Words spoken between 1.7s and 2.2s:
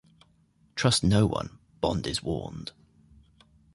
Bond